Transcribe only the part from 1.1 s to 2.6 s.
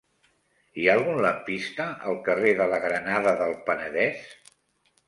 lampista al carrer